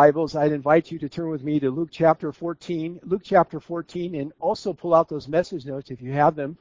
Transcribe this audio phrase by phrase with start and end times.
[0.00, 3.00] Bibles, I'd invite you to turn with me to Luke chapter 14.
[3.02, 6.56] Luke chapter 14, and also pull out those message notes if you have them.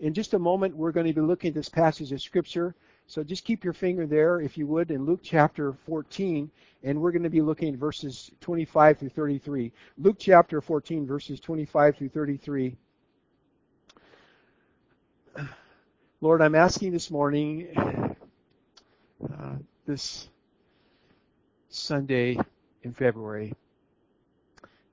[0.00, 2.74] In just a moment, we're going to be looking at this passage of Scripture.
[3.06, 6.50] So just keep your finger there, if you would, in Luke chapter 14,
[6.82, 9.70] and we're going to be looking at verses 25 through 33.
[9.96, 12.76] Luke chapter 14, verses 25 through 33.
[16.20, 17.68] Lord, I'm asking this morning,
[19.32, 19.54] uh,
[19.86, 20.28] this
[21.68, 22.36] Sunday
[22.82, 23.52] in February,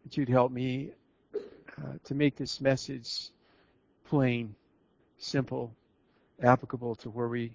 [0.04, 0.92] that you'd help me
[1.36, 3.30] uh, to make this message
[4.10, 4.56] plain,
[5.18, 5.74] simple,
[6.42, 7.54] applicable to where we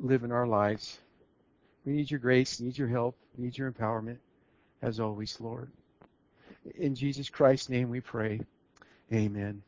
[0.00, 0.98] live in our lives.
[1.84, 4.18] We need your grace, need your help, need your empowerment,
[4.82, 5.70] as always, Lord.
[6.76, 8.40] In Jesus Christ's name we pray.
[9.12, 9.62] Amen.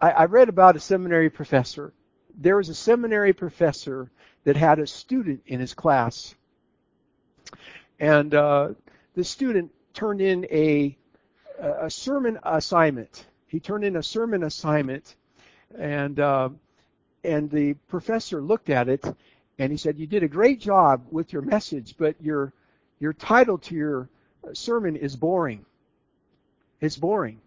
[0.00, 1.92] I, I read about a seminary professor.
[2.36, 4.10] There was a seminary professor
[4.44, 6.34] that had a student in his class
[8.00, 8.70] and uh,
[9.14, 10.96] the student turned in a
[11.58, 13.26] a sermon assignment.
[13.46, 15.14] He turned in a sermon assignment,
[15.78, 16.48] and uh,
[17.22, 19.04] and the professor looked at it,
[19.58, 22.52] and he said, "You did a great job with your message, but your
[22.98, 24.08] your title to your
[24.52, 25.64] sermon is boring.
[26.80, 27.40] It's boring,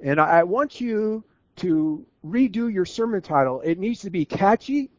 [0.00, 1.22] and I want you
[1.56, 3.60] to redo your sermon title.
[3.60, 4.90] It needs to be catchy,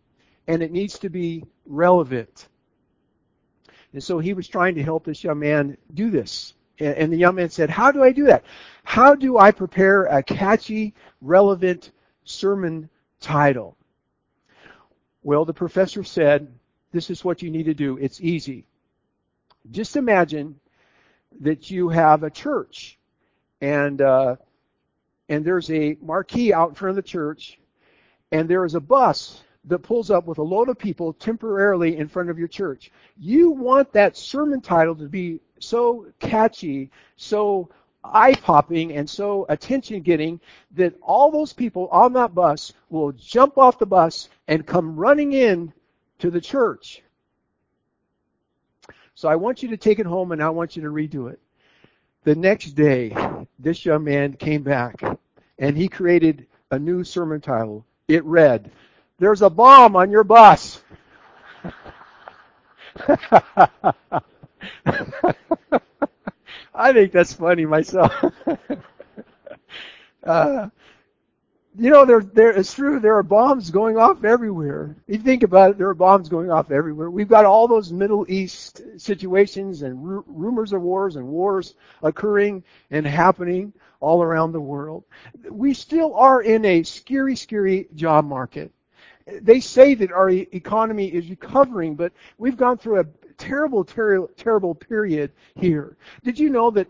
[0.47, 2.47] and it needs to be relevant."
[3.93, 6.53] And so he was trying to help this young man do this.
[6.79, 8.43] And the young man said, How do I do that?
[8.83, 11.91] How do I prepare a catchy, relevant
[12.23, 13.77] sermon title?
[15.21, 16.47] Well, the professor said,
[16.91, 17.97] This is what you need to do.
[17.97, 18.65] It's easy.
[19.69, 20.59] Just imagine
[21.41, 22.97] that you have a church
[23.61, 24.35] and uh,
[25.29, 27.59] and there's a marquee out in front of the church
[28.31, 32.07] and there is a bus that pulls up with a load of people temporarily in
[32.07, 32.91] front of your church.
[33.17, 37.69] You want that sermon title to be so catchy, so
[38.03, 40.39] eye popping, and so attention getting
[40.71, 45.33] that all those people on that bus will jump off the bus and come running
[45.33, 45.71] in
[46.19, 47.03] to the church.
[49.13, 51.39] So I want you to take it home and I want you to redo it.
[52.23, 53.15] The next day,
[53.59, 55.03] this young man came back
[55.59, 57.85] and he created a new sermon title.
[58.07, 58.71] It read,
[59.21, 60.81] there's a bomb on your bus.
[66.73, 68.11] I think that's funny myself.
[70.23, 70.69] uh,
[71.77, 72.99] you know, there, there, it's true.
[72.99, 74.95] There are bombs going off everywhere.
[75.05, 77.11] You think about it, there are bombs going off everywhere.
[77.11, 82.63] We've got all those Middle East situations and r- rumors of wars and wars occurring
[82.89, 85.03] and happening all around the world.
[85.47, 88.71] We still are in a scary, scary job market
[89.25, 93.05] they say that our economy is recovering, but we've gone through a
[93.37, 95.97] terrible, ter- terrible period here.
[96.23, 96.87] Did you know that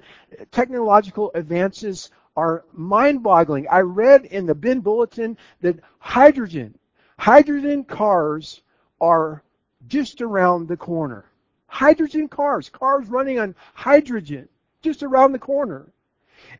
[0.52, 3.68] technological advances are mind-boggling?
[3.70, 6.78] I read in the Ben Bulletin that hydrogen,
[7.18, 8.62] hydrogen cars
[9.00, 9.44] are
[9.88, 11.26] just around the corner.
[11.68, 14.48] Hydrogen cars, cars running on hydrogen,
[14.82, 15.88] just around the corner.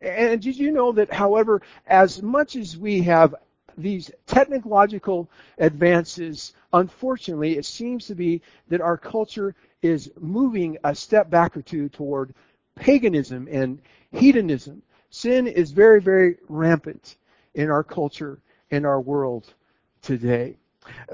[0.00, 3.34] And did you know that, however, as much as we have
[3.76, 5.28] these technological
[5.58, 11.62] advances, unfortunately, it seems to be that our culture is moving a step back or
[11.62, 12.34] two toward
[12.76, 13.80] paganism and
[14.12, 14.82] hedonism.
[15.10, 17.16] Sin is very, very rampant
[17.54, 18.38] in our culture,
[18.70, 19.52] in our world
[20.00, 20.56] today.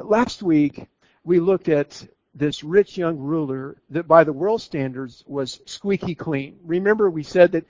[0.02, 0.86] Last week,
[1.24, 6.58] we looked at this rich young ruler that by the world standards was squeaky clean.
[6.64, 7.64] Remember, we said that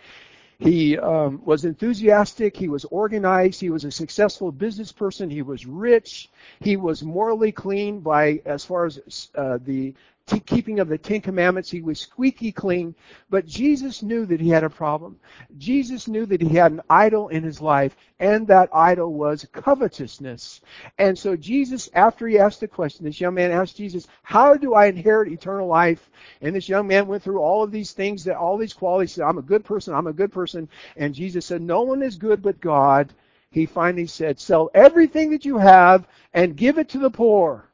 [0.59, 2.57] he um, was enthusiastic.
[2.57, 3.61] He was organized.
[3.61, 5.31] He was a successful business person.
[5.31, 6.31] He was rich.
[6.61, 9.95] He was morally clean by as far as uh, the
[10.29, 11.71] t- keeping of the Ten Commandments.
[11.71, 12.95] He was squeaky clean.
[13.31, 15.19] But Jesus knew that he had a problem.
[15.57, 20.61] Jesus knew that he had an idol in his life, and that idol was covetousness.
[20.99, 24.75] And so Jesus, after he asked the question, this young man asked Jesus, "How do
[24.75, 26.11] I inherit eternal life?"
[26.43, 29.13] And this young man went through all of these things, that all these qualities.
[29.13, 29.95] Said, "I'm a good person.
[29.95, 33.13] I'm a good person." And Jesus said, "No one is good but God."
[33.51, 37.68] He finally said, "Sell everything that you have and give it to the poor."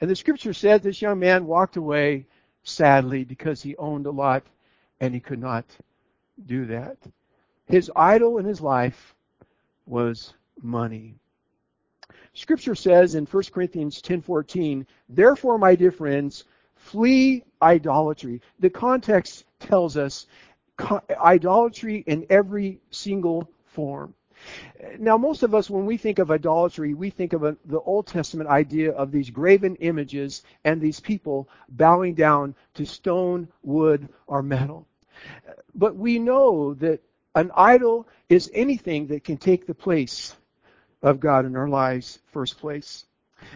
[0.00, 2.26] And the scripture says this young man walked away
[2.62, 4.44] sadly because he owned a lot
[5.00, 5.64] and he could not
[6.46, 6.96] do that.
[7.66, 9.14] His idol in his life
[9.86, 11.14] was money.
[12.32, 16.44] Scripture says in 1 Corinthians 10:14, "Therefore, my dear friends,
[16.76, 20.26] flee idolatry." The context tells us
[21.10, 24.14] idolatry in every single form.
[24.98, 28.06] Now, most of us, when we think of idolatry, we think of a, the Old
[28.06, 34.42] Testament idea of these graven images and these people bowing down to stone, wood, or
[34.42, 34.86] metal.
[35.74, 37.02] But we know that
[37.34, 40.34] an idol is anything that can take the place
[41.02, 43.04] of God in our lives, first place.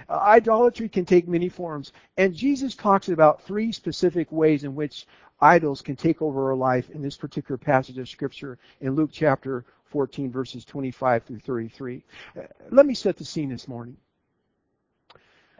[0.09, 5.07] Uh, idolatry can take many forms, and Jesus talks about three specific ways in which
[5.41, 9.65] idols can take over our life in this particular passage of Scripture in Luke chapter
[9.87, 12.03] 14, verses 25 through 33.
[12.37, 13.97] Uh, let me set the scene this morning.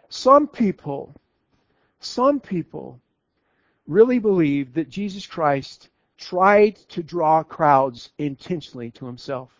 [0.09, 1.15] Some people,
[1.99, 2.99] some people
[3.87, 9.51] really believe that Jesus Christ tried to draw crowds intentionally to himself.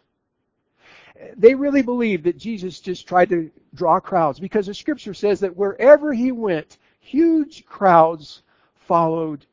[1.37, 5.55] They really believe that Jesus just tried to draw crowds because the scripture says that
[5.55, 8.41] wherever he went, huge crowds
[8.75, 9.45] followed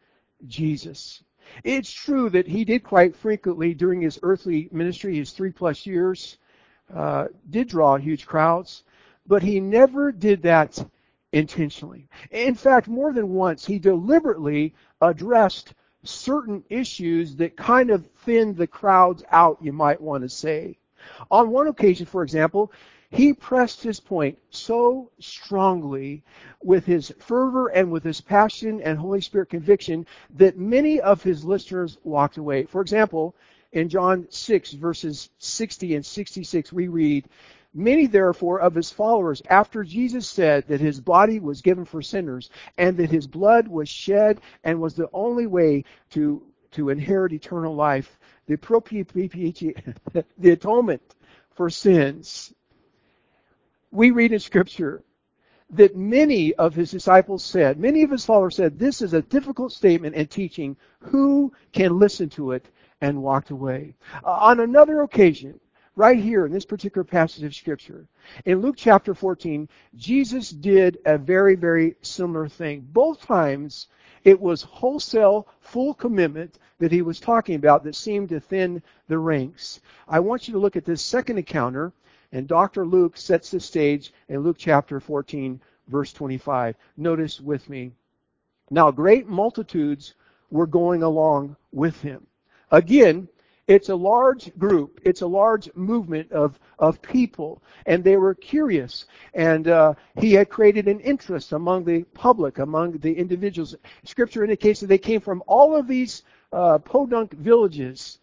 [0.46, 1.22] Jesus.
[1.64, 6.38] It's true that he did quite frequently during his earthly ministry, his three plus years,
[6.94, 8.84] uh, did draw huge crowds,
[9.26, 10.84] but he never did that
[11.32, 12.08] intentionally.
[12.30, 15.74] In fact, more than once, he deliberately addressed
[16.04, 20.78] certain issues that kind of thinned the crowds out, you might want to say.
[21.30, 22.72] On one occasion, for example,
[23.12, 26.24] he pressed his point so strongly
[26.62, 31.44] with his fervor and with his passion and Holy Spirit conviction that many of his
[31.44, 32.64] listeners walked away.
[32.64, 33.36] For example,
[33.72, 37.28] in John 6, verses 60 and 66, we read,
[37.74, 42.48] Many, therefore, of his followers, after Jesus said that his body was given for sinners
[42.78, 46.42] and that his blood was shed and was the only way to,
[46.72, 48.56] to inherit eternal life, the,
[50.38, 51.02] the atonement
[51.54, 52.54] for sins,
[53.92, 55.04] we read in Scripture
[55.70, 59.72] that many of his disciples said, many of his followers said, this is a difficult
[59.72, 60.76] statement and teaching.
[61.00, 62.66] Who can listen to it?
[63.00, 63.94] And walked away.
[64.24, 65.58] Uh, on another occasion,
[65.96, 68.06] right here in this particular passage of Scripture.
[68.44, 72.86] In Luke chapter 14, Jesus did a very, very similar thing.
[72.92, 73.88] Both times,
[74.24, 79.18] it was wholesale, full commitment that he was talking about that seemed to thin the
[79.18, 79.80] ranks.
[80.08, 81.92] I want you to look at this second encounter,
[82.32, 82.86] and Dr.
[82.86, 86.74] Luke sets the stage in Luke chapter 14, verse 25.
[86.96, 87.92] Notice with me.
[88.70, 90.14] Now, great multitudes
[90.50, 92.26] were going along with him.
[92.70, 93.28] Again,
[93.68, 95.00] it's a large group.
[95.04, 97.62] It's a large movement of, of people.
[97.86, 99.06] And they were curious.
[99.34, 103.76] And uh, he had created an interest among the public, among the individuals.
[104.04, 108.18] Scripture indicates that they came from all of these uh, podunk villages.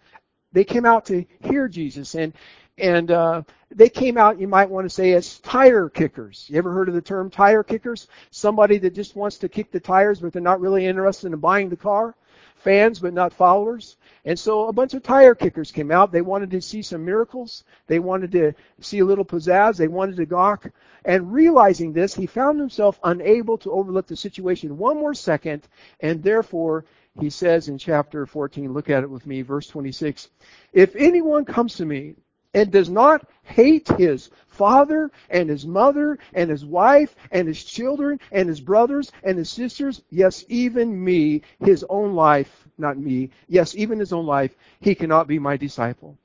[0.51, 2.15] They came out to hear Jesus.
[2.15, 2.33] And,
[2.79, 6.45] and uh, they came out, you might want to say, as tire kickers.
[6.49, 8.07] You ever heard of the term tire kickers?
[8.31, 11.69] Somebody that just wants to kick the tires, but they're not really interested in buying
[11.69, 12.15] the car
[12.59, 13.97] fans but not followers.
[14.25, 16.11] And so a bunch of tire kickers came out.
[16.11, 17.63] They wanted to see some miracles.
[17.87, 19.77] They wanted to see a little pizzazz.
[19.77, 20.69] They wanted to gawk.
[21.05, 25.67] And realizing this, he found himself unable to overlook the situation one more second,
[26.01, 26.85] and therefore
[27.19, 30.29] he says in chapter 14, look at it with me, verse 26,
[30.73, 32.15] If anyone comes to me
[32.53, 38.19] and does not hate his father and his mother and his wife and his children
[38.31, 43.75] and his brothers and his sisters, yes, even me, his own life, not me, yes,
[43.75, 46.17] even his own life, he cannot be my disciple.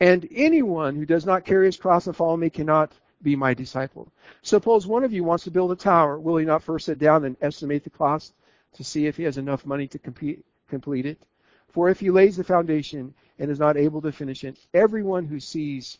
[0.00, 2.92] And anyone who does not carry his cross and follow me cannot
[3.22, 4.08] be my disciple.
[4.42, 6.18] Suppose one of you wants to build a tower.
[6.18, 8.34] Will he not first sit down and estimate the cost
[8.74, 11.22] to see if he has enough money to complete, complete it?
[11.72, 15.40] For if he lays the foundation and is not able to finish it, everyone who
[15.40, 15.98] sees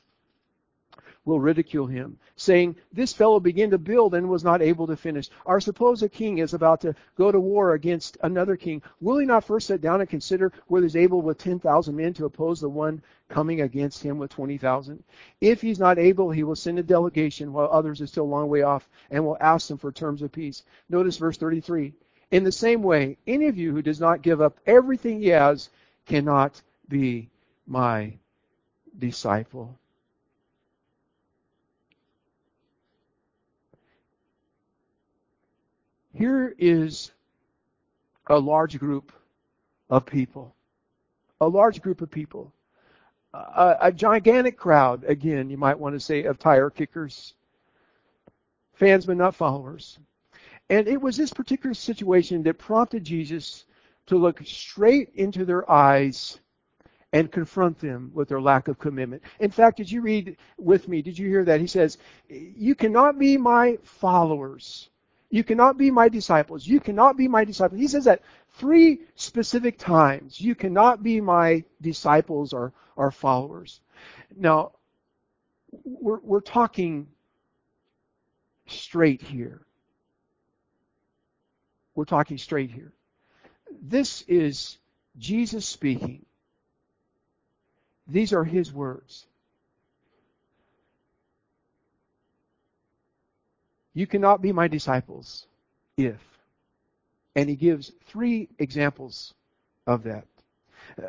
[1.25, 5.31] will ridicule him, saying, This fellow began to build and was not able to finish.
[5.45, 8.83] Or suppose a king is about to go to war against another king.
[9.01, 12.25] Will he not first sit down and consider whether he's able with 10,000 men to
[12.25, 15.03] oppose the one coming against him with 20,000?
[15.41, 18.49] If he's not able, he will send a delegation while others are still a long
[18.49, 20.65] way off and will ask them for terms of peace.
[20.89, 21.95] Notice verse 33.
[22.33, 25.69] In the same way, any of you who does not give up everything he has
[26.07, 27.29] cannot be
[27.67, 28.15] my
[28.99, 29.79] disciple.
[36.15, 37.13] Here is
[38.29, 39.13] a large group
[39.91, 40.55] of people.
[41.43, 42.51] A large group of people.
[43.35, 47.35] A, a, gigantic crowd, again, you might want to say, of tire kickers.
[48.75, 49.99] Fans, but not followers.
[50.73, 53.67] And it was this particular situation that prompted Jesus
[54.07, 56.41] to look straight into their eyes
[57.13, 59.23] and confront them with their lack of commitment.
[59.39, 61.03] In fact, did you read with me?
[61.03, 61.61] Did you hear that?
[61.61, 61.99] He says,
[62.31, 64.89] You cannot be my followers
[65.29, 66.67] You cannot be my disciples.
[66.67, 67.79] You cannot be my disciples.
[67.79, 70.41] He says that three specific times.
[70.41, 73.81] You cannot be my disciples or, or followers.
[74.37, 74.73] Now,
[75.85, 77.09] we're, we're talking
[78.67, 79.67] straight here.
[81.95, 82.93] We're talking straight here.
[83.81, 84.79] This is
[85.19, 86.25] Jesus speaking.
[88.07, 89.27] These are his words.
[93.95, 95.47] You cannot be my disciples
[95.97, 96.21] if.
[97.37, 99.35] And he gives three examples
[99.87, 100.27] of that.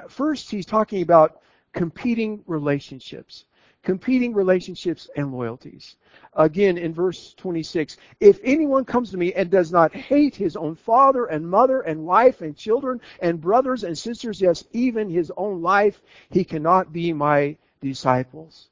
[0.09, 1.41] First, he's talking about
[1.73, 3.45] competing relationships
[3.83, 5.97] competing relationships and loyalties.
[6.33, 10.75] Again, in verse 26, if anyone comes to me and does not hate his own
[10.75, 15.61] father and mother and wife and children and brothers and sisters, yes, even his own
[15.61, 18.69] life, he cannot be my disciples.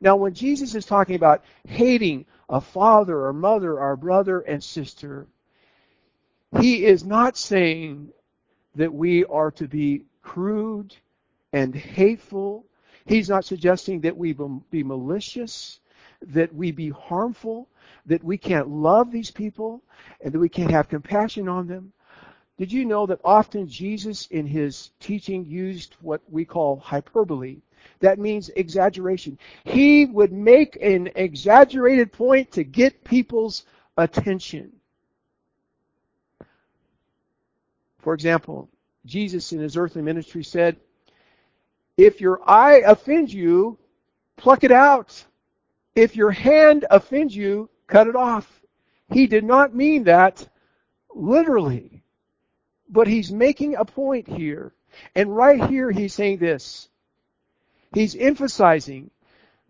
[0.00, 5.26] Now, when Jesus is talking about hating a father or mother or brother and sister,
[6.60, 8.10] he is not saying
[8.76, 10.94] that we are to be crude
[11.52, 12.64] and hateful
[13.06, 14.34] He's not suggesting that we
[14.70, 15.80] be malicious,
[16.22, 17.68] that we be harmful,
[18.06, 19.82] that we can't love these people,
[20.20, 21.92] and that we can't have compassion on them.
[22.56, 27.58] Did you know that often Jesus in his teaching used what we call hyperbole?
[28.00, 29.38] That means exaggeration.
[29.64, 33.64] He would make an exaggerated point to get people's
[33.98, 34.72] attention.
[37.98, 38.70] For example,
[39.04, 40.76] Jesus in his earthly ministry said,
[41.96, 43.78] if your eye offends you,
[44.36, 45.24] pluck it out.
[45.94, 48.62] If your hand offends you, cut it off.
[49.10, 50.48] He did not mean that
[51.14, 52.02] literally.
[52.88, 54.72] But he's making a point here.
[55.14, 56.88] And right here he's saying this.
[57.92, 59.10] He's emphasizing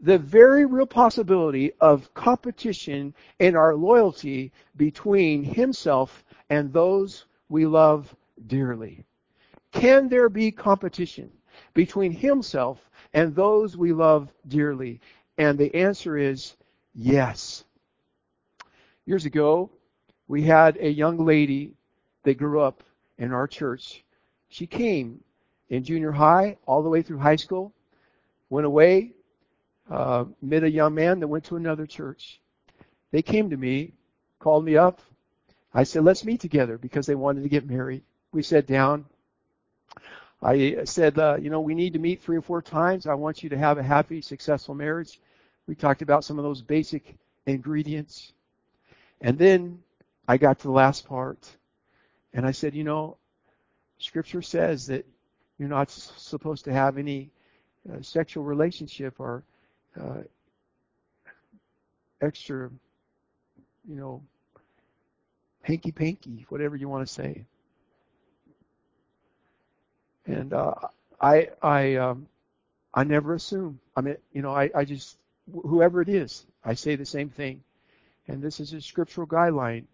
[0.00, 8.14] the very real possibility of competition in our loyalty between himself and those we love
[8.46, 9.04] dearly.
[9.72, 11.30] Can there be competition?
[11.74, 12.78] Between himself
[13.12, 15.00] and those we love dearly?
[15.38, 16.54] And the answer is
[16.94, 17.64] yes.
[19.06, 19.70] Years ago,
[20.28, 21.72] we had a young lady
[22.22, 22.82] that grew up
[23.18, 24.04] in our church.
[24.48, 25.22] She came
[25.68, 27.72] in junior high all the way through high school,
[28.50, 29.12] went away,
[29.90, 32.40] uh, met a young man that went to another church.
[33.10, 33.92] They came to me,
[34.38, 35.00] called me up.
[35.72, 38.02] I said, let's meet together because they wanted to get married.
[38.32, 39.04] We sat down.
[40.44, 43.06] I said, uh, you know, we need to meet three or four times.
[43.06, 45.18] I want you to have a happy, successful marriage.
[45.66, 48.34] We talked about some of those basic ingredients.
[49.22, 49.82] And then
[50.28, 51.38] I got to the last part.
[52.34, 53.16] And I said, you know,
[53.98, 55.06] Scripture says that
[55.58, 57.30] you're not supposed to have any
[57.90, 59.44] uh, sexual relationship or
[59.98, 60.24] uh,
[62.20, 62.70] extra,
[63.88, 64.22] you know,
[65.62, 67.44] hanky panky, whatever you want to say.
[70.26, 70.74] And uh,
[71.20, 72.26] I I um,
[72.92, 73.80] I never assume.
[73.96, 75.18] I mean, you know, I, I just
[75.52, 77.62] whoever it is, I say the same thing.
[78.28, 79.84] And this is a scriptural guideline.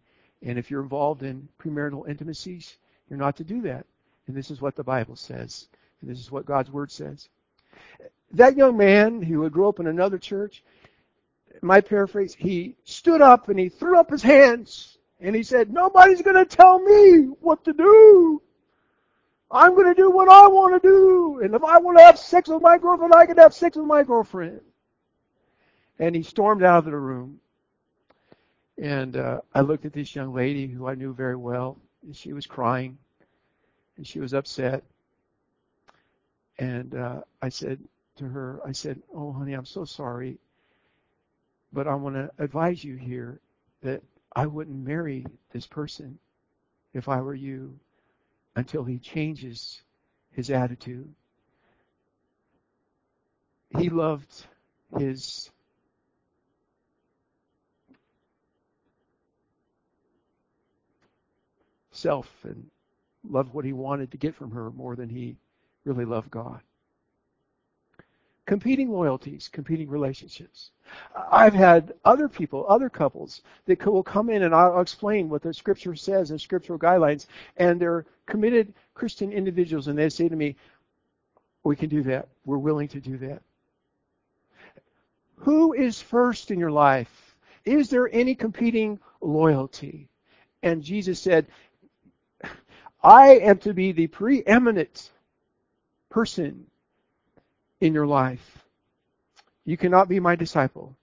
[0.42, 2.76] And if you're involved in premarital intimacies,
[3.08, 3.86] you're not to do that.
[4.26, 5.68] And this is what the Bible says.
[6.00, 7.28] And this is what God's Word says.
[8.32, 10.62] That young man who had grew up in another church,
[11.62, 16.22] my paraphrase, he stood up and he threw up his hands and he said, Nobody's
[16.22, 18.40] going to tell me what to do.
[19.50, 21.40] I'm going to do what I want to do.
[21.42, 23.86] And if I want to have sex with my girlfriend, I can have sex with
[23.86, 24.60] my girlfriend.
[25.98, 27.40] And he stormed out of the room.
[28.78, 32.32] And uh, I looked at this young lady who I knew very well, and she
[32.32, 32.96] was crying,
[33.96, 34.82] and she was upset.
[36.58, 37.78] And uh, I said
[38.16, 40.38] to her, I said, "Oh, honey, I'm so sorry,
[41.74, 43.40] but I want to advise you here
[43.82, 44.02] that
[44.34, 46.18] I wouldn't marry this person
[46.94, 47.78] if I were you
[48.56, 49.82] until he changes
[50.32, 51.12] his attitude.
[53.78, 54.46] He loved
[54.98, 55.50] his
[61.92, 62.66] self and
[63.28, 65.36] loved what he wanted to get from her more than he
[65.84, 66.60] really loved God
[68.50, 70.72] competing loyalties, competing relationships.
[71.30, 75.54] I've had other people, other couples that will come in and I'll explain what the
[75.54, 77.26] scripture says and scriptural guidelines,
[77.58, 80.56] and they're committed Christian individuals, and they say to me,
[81.62, 82.26] "We can do that.
[82.44, 83.40] We're willing to do that."
[85.36, 87.36] Who is first in your life?
[87.64, 90.08] Is there any competing loyalty?
[90.64, 91.46] And Jesus said,
[93.00, 95.12] I am to be the preeminent
[96.08, 96.66] person
[97.80, 98.64] in your life.
[99.64, 100.96] You cannot be my disciple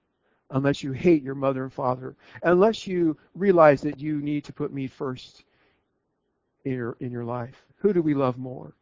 [0.52, 4.74] unless you hate your mother and father, unless you realize that you need to put
[4.74, 5.44] me first
[6.64, 7.56] in your, in your life.
[7.78, 8.74] Who do we love more?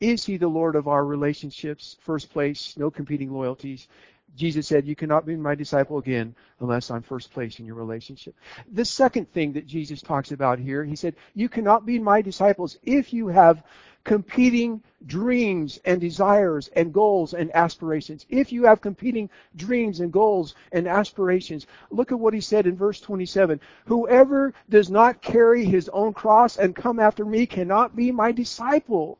[0.00, 1.96] Is he the Lord of our relationships?
[2.00, 3.88] First place, no competing loyalties.
[4.36, 8.34] Jesus said, You cannot be my disciple again unless I'm first place in your relationship.
[8.72, 12.78] The second thing that Jesus talks about here, he said, You cannot be my disciples
[12.82, 13.62] if you have
[14.04, 18.26] competing dreams and desires and goals and aspirations.
[18.28, 22.76] If you have competing dreams and goals and aspirations, look at what he said in
[22.76, 23.60] verse 27.
[23.86, 29.18] Whoever does not carry his own cross and come after me cannot be my disciple.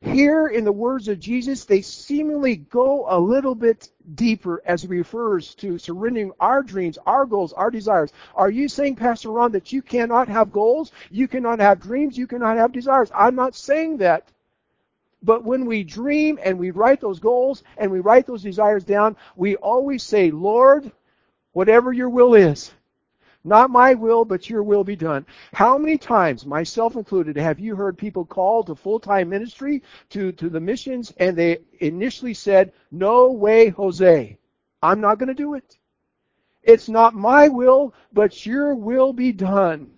[0.00, 4.88] Here in the words of Jesus, they seemingly go a little bit deeper as he
[4.88, 8.12] refers to surrendering our dreams, our goals, our desires.
[8.36, 10.92] Are you saying, Pastor Ron, that you cannot have goals?
[11.10, 12.16] You cannot have dreams?
[12.16, 13.10] You cannot have desires?
[13.12, 14.30] I'm not saying that.
[15.20, 19.16] But when we dream and we write those goals and we write those desires down,
[19.34, 20.92] we always say, Lord,
[21.52, 22.70] whatever your will is,
[23.48, 25.26] not my will, but your will be done.
[25.52, 30.48] How many times, myself included, have you heard people call to full-time ministry, to, to
[30.48, 34.38] the missions, and they initially said, no way, Jose.
[34.82, 35.78] I'm not going to do it.
[36.62, 39.90] It's not my will, but your will be done.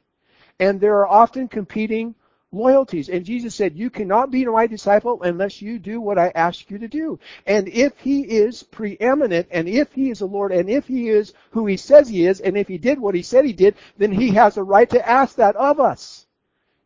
[0.61, 2.14] And there are often competing
[2.52, 3.09] loyalties.
[3.09, 6.78] And Jesus said, You cannot be my disciple unless you do what I ask you
[6.78, 7.19] to do.
[7.47, 11.33] And if he is preeminent, and if he is the Lord, and if he is
[11.50, 14.12] who he says he is, and if he did what he said he did, then
[14.12, 16.26] he has a right to ask that of us.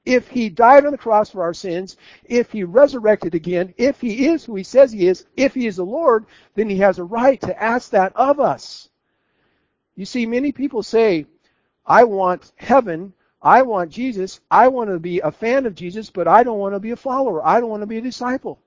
[0.05, 4.27] If he died on the cross for our sins, if he resurrected again, if he
[4.27, 7.05] is who he says he is, if he is the Lord, then he has a
[7.05, 8.91] right to ask that of us.
[9.97, 11.25] You see, many people say,
[11.87, 14.41] I want heaven I want Jesus.
[14.51, 16.97] I want to be a fan of Jesus, but I don't want to be a
[16.97, 17.47] follower.
[17.47, 18.59] I don't want to be a disciple.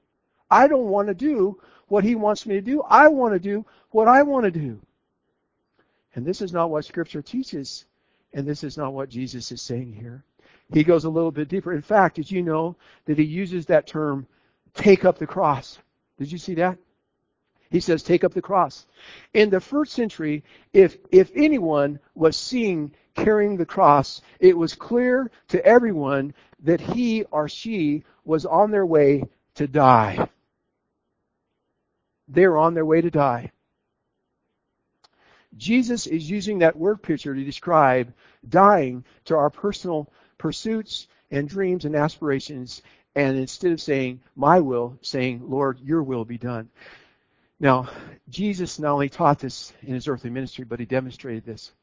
[0.51, 2.83] I don't want to do what he wants me to do.
[2.83, 4.79] I want to do what I want to do.
[6.13, 7.85] And this is not what Scripture teaches,
[8.33, 10.23] and this is not what Jesus is saying here.
[10.71, 11.73] He goes a little bit deeper.
[11.73, 14.27] In fact, did you know that he uses that term,
[14.75, 15.79] take up the cross?
[16.19, 16.77] Did you see that?
[17.69, 18.85] He says, take up the cross.
[19.33, 20.43] In the first century,
[20.73, 26.33] if, if anyone was seen carrying the cross, it was clear to everyone
[26.63, 29.23] that he or she was on their way
[29.55, 30.29] to die.
[32.27, 33.51] They were on their way to die.
[35.55, 38.13] Jesus is using that word picture to describe
[38.47, 42.81] dying to our personal pursuits and dreams and aspirations,
[43.15, 46.69] and instead of saying, my will, saying, Lord, your will be done.
[47.59, 47.89] Now,
[48.29, 51.73] Jesus not only taught this in his earthly ministry, but he demonstrated this.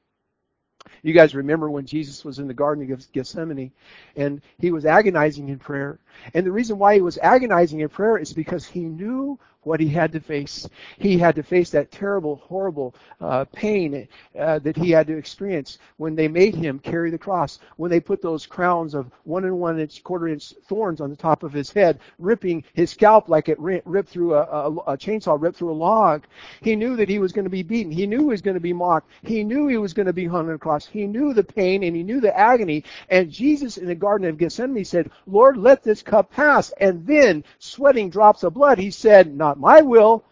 [1.03, 3.73] You guys remember when Jesus was in the Garden of Gethsemane
[4.17, 5.99] and he was agonizing in prayer.
[6.35, 9.89] And the reason why he was agonizing in prayer is because he knew what he
[9.89, 10.69] had to face.
[10.99, 15.79] He had to face that terrible, horrible uh, pain uh, that he had to experience
[15.97, 19.59] when they made him carry the cross, when they put those crowns of one and
[19.59, 23.49] one inch, quarter inch thorns on the top of his head, ripping his scalp like
[23.49, 26.25] it ripped through a, a, a chainsaw, ripped through a log.
[26.61, 27.93] He knew that he was going to be beaten.
[27.93, 29.11] He knew he was going to be mocked.
[29.23, 30.87] He knew he was going to be hung on the cross.
[30.87, 32.85] He knew the pain and he knew the agony.
[33.09, 36.71] And Jesus in the Garden of Gethsemane said, Lord, let this cup pass.
[36.81, 40.25] And then, sweating drops of blood, he said, Not not my will,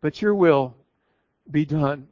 [0.00, 0.74] but your will
[1.50, 2.08] be done.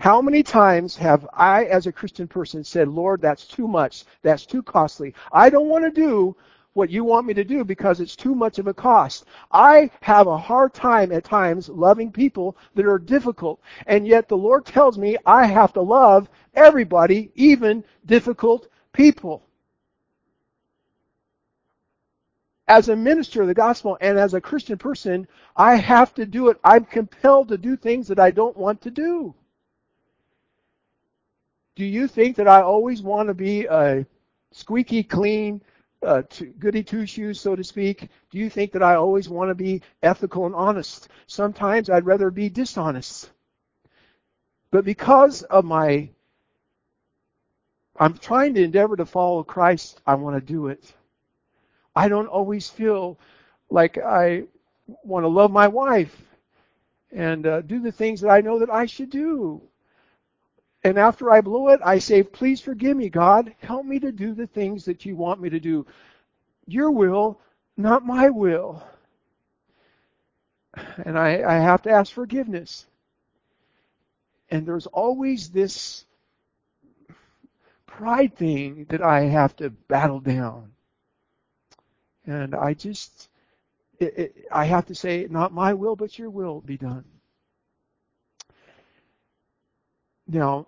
[0.00, 4.04] How many times have I, as a Christian person, said, Lord, that's too much.
[4.22, 5.14] That's too costly.
[5.32, 6.34] I don't want to do
[6.72, 9.26] what you want me to do because it's too much of a cost.
[9.52, 13.60] I have a hard time at times loving people that are difficult.
[13.86, 19.42] And yet the Lord tells me I have to love everybody, even difficult people.
[22.68, 25.26] As a minister of the gospel and as a Christian person,
[25.56, 26.58] I have to do it.
[26.62, 29.34] I'm compelled to do things that I don't want to do.
[31.74, 34.04] Do you think that I always want to be a
[34.52, 35.62] squeaky clean,
[36.02, 36.22] uh,
[36.58, 38.08] goody two shoes, so to speak?
[38.30, 41.08] Do you think that I always want to be ethical and honest?
[41.26, 43.30] Sometimes I'd rather be dishonest.
[44.70, 46.10] But because of my,
[47.98, 50.92] I'm trying to endeavor to follow Christ, I want to do it.
[51.98, 53.18] I don't always feel
[53.70, 54.44] like I
[55.02, 56.16] want to love my wife
[57.10, 59.60] and uh, do the things that I know that I should do.
[60.84, 63.52] And after I blow it, I say, please forgive me, God.
[63.58, 65.86] Help me to do the things that you want me to do.
[66.68, 67.40] Your will,
[67.76, 68.80] not my will.
[71.04, 72.86] And I, I have to ask forgiveness.
[74.52, 76.04] And there's always this
[77.86, 80.70] pride thing that I have to battle down.
[82.28, 83.30] And I just,
[83.98, 87.04] it, it, I have to say, not my will, but your will be done.
[90.26, 90.66] Now,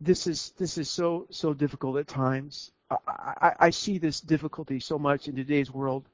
[0.00, 2.70] this is this is so so difficult at times.
[2.88, 6.08] I, I, I see this difficulty so much in today's world,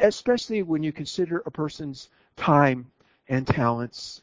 [0.00, 2.90] especially when you consider a person's time
[3.28, 4.22] and talents.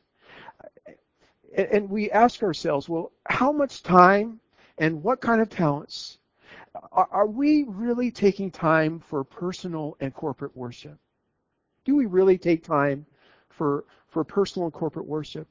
[1.55, 4.41] And we ask ourselves, well, how much time
[4.77, 6.17] and what kind of talents
[6.91, 10.97] are, are we really taking time for personal and corporate worship?
[11.86, 13.05] Do we really take time
[13.49, 15.47] for for personal and corporate worship?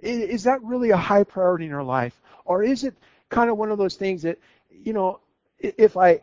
[0.00, 2.94] Is that really a high priority in our life, or is it
[3.28, 4.38] kind of one of those things that
[4.70, 5.20] you know,
[5.58, 6.20] if I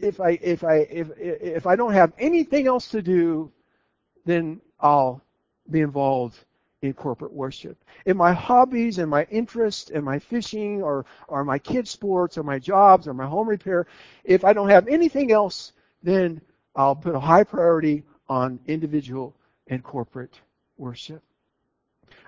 [0.00, 3.50] if I if I if if I don't have anything else to do,
[4.24, 5.22] then I'll
[5.70, 6.44] be involved
[6.82, 7.76] in corporate worship.
[8.04, 12.42] In my hobbies and my interests and my fishing or, or my kids' sports or
[12.42, 13.86] my jobs or my home repair,
[14.24, 16.40] if I don't have anything else, then
[16.74, 19.34] I'll put a high priority on individual
[19.68, 20.40] and corporate
[20.76, 21.22] worship.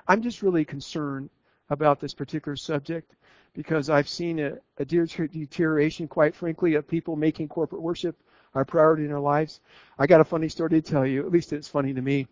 [0.07, 1.29] I'm just really concerned
[1.71, 3.15] about this particular subject
[3.53, 8.17] because I've seen a, a deterioration, quite frankly, of people making corporate worship
[8.55, 9.61] our priority in their lives.
[9.99, 11.27] I got a funny story to tell you.
[11.27, 12.27] At least it's funny to me.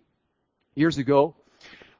[0.75, 1.35] Years ago,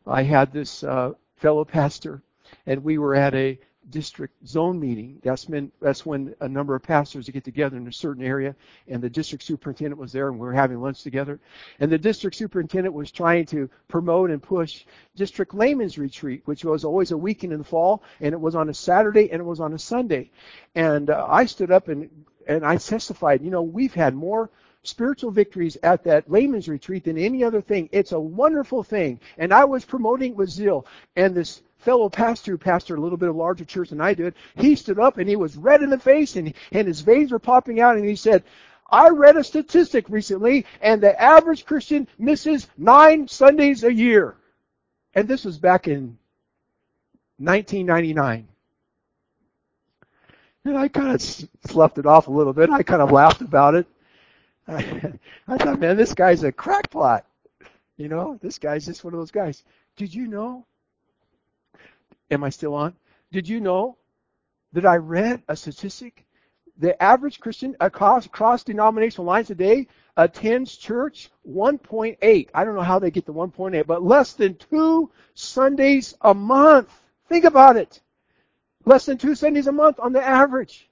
[0.07, 2.23] I had this uh, fellow pastor,
[2.67, 3.59] and we were at a
[3.91, 5.21] district zone meeting.
[5.23, 8.55] That's when that's when a number of pastors get together in a certain area,
[8.89, 11.41] and the district superintendent was there, and we were having lunch together.
[11.81, 16.85] And the district superintendent was trying to promote and push district layman's retreat, which was
[16.85, 19.61] always a weekend in the fall, and it was on a Saturday and it was
[19.61, 20.31] on a Sunday.
[20.75, 22.11] And uh, I stood up and
[22.49, 23.43] and I testified.
[23.43, 24.51] You know, we've had more
[24.87, 27.89] spiritual victories at that layman's retreat than any other thing.
[27.93, 29.21] It's a wonderful thing.
[29.39, 30.87] And I was promoting with zeal.
[31.17, 34.35] And this fellow pastor who pastored a little bit of larger church than I did,
[34.57, 37.39] he stood up and he was red in the face and, and his veins were
[37.39, 38.45] popping out and he said,
[38.91, 44.37] I read a statistic recently and the average Christian misses nine Sundays a year.
[45.15, 46.19] And this was back in
[47.39, 48.49] 1999.
[50.65, 52.71] And I kind of sloughed it off a little bit.
[52.71, 53.87] I kind of laughed about it.
[54.69, 55.13] I,
[55.49, 57.25] I thought, man, this guy's a crackpot.
[57.97, 59.65] You know, this guy's just one of those guys.
[59.97, 60.67] Did you know?
[62.31, 62.95] Am I still on?
[63.33, 63.97] Did you know
[64.73, 66.27] that I read a statistic?
[66.79, 72.49] The average Christian across, across denominational lines today attends church 1.8.
[72.53, 76.93] I don't know how they get the 1.8, but less than two Sundays a month.
[77.29, 78.01] Think about it.
[78.85, 80.89] Less than two Sundays a month on the average.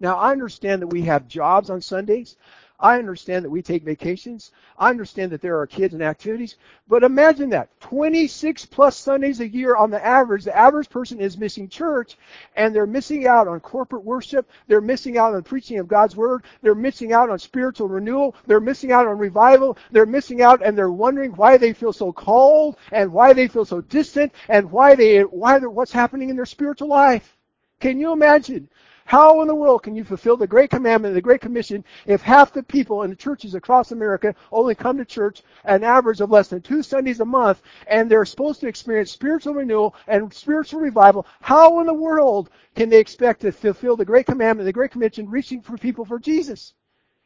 [0.00, 2.36] Now, I understand that we have jobs on Sundays.
[2.80, 4.52] I understand that we take vacations.
[4.78, 6.56] I understand that there are kids and activities.
[6.86, 11.36] But imagine that 26 plus Sundays a year on the average, the average person is
[11.36, 12.16] missing church
[12.54, 14.48] and they're missing out on corporate worship.
[14.68, 16.44] They're missing out on preaching of God's word.
[16.62, 18.36] They're missing out on spiritual renewal.
[18.46, 19.76] They're missing out on revival.
[19.90, 23.64] They're missing out and they're wondering why they feel so cold and why they feel
[23.64, 27.36] so distant and why they, why what's happening in their spiritual life.
[27.80, 28.68] Can you imagine?
[29.08, 32.52] How in the world can you fulfill the Great Commandment, the Great Commission, if half
[32.52, 36.48] the people in the churches across America only come to church an average of less
[36.48, 41.26] than two Sundays a month, and they're supposed to experience spiritual renewal and spiritual revival?
[41.40, 45.30] How in the world can they expect to fulfill the Great Commandment, the Great Commission,
[45.30, 46.74] reaching for people for Jesus?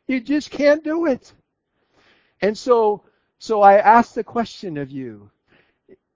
[0.07, 1.33] You just can't do it.
[2.43, 3.03] And so,
[3.41, 5.33] so I ask the question of you,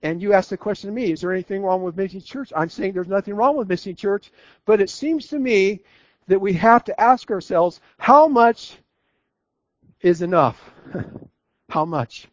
[0.02, 2.52] and you asked the question to me, is there anything wrong with missing church?
[2.54, 4.30] I'm saying there's nothing wrong with missing church,
[4.64, 5.80] but it seems to me
[6.26, 8.78] that we have to ask ourselves, how much
[10.00, 10.70] is enough?
[11.68, 12.28] how much?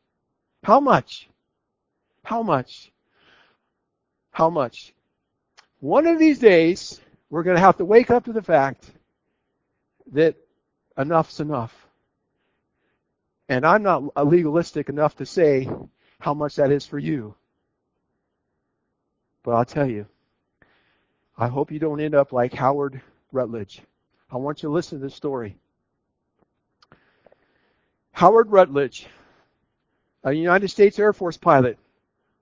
[0.63, 1.30] How much?
[2.23, 2.91] How much?
[4.32, 4.93] How much?
[5.80, 6.99] One of these days,
[7.30, 8.89] we're going to have to wake up to the fact
[10.12, 10.36] that
[10.97, 11.73] enough's enough.
[13.49, 15.69] And I'm not legalistic enough to say
[16.19, 17.36] how much that is for you.
[19.44, 20.06] But I'll tell you,
[21.38, 23.02] I hope you don't end up like Howard
[23.32, 23.82] Rutledge.
[24.32, 25.58] I want you to listen to this story.
[28.14, 29.08] Howard Rutledge,
[30.24, 31.78] a United States Air Force pilot,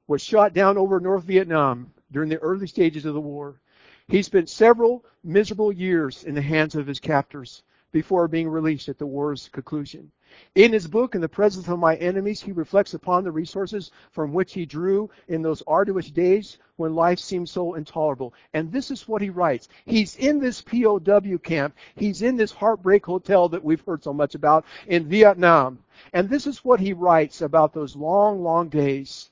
[0.07, 3.59] was shot down over North Vietnam during the early stages of the war.
[4.07, 8.97] He spent several miserable years in the hands of his captors before being released at
[8.97, 10.11] the war's conclusion.
[10.55, 14.33] In his book, In the Presence of My Enemies, he reflects upon the resources from
[14.33, 18.33] which he drew in those arduous days when life seemed so intolerable.
[18.53, 19.69] And this is what he writes.
[19.85, 21.75] He's in this POW camp.
[21.95, 25.79] He's in this heartbreak hotel that we've heard so much about in Vietnam.
[26.13, 29.29] And this is what he writes about those long, long days.